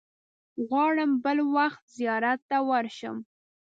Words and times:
غواړم 0.67 1.11
بل 1.23 1.37
وخت 1.55 1.83
زیارت 1.97 2.39
ته 2.49 2.57
ورشم. 2.69 3.17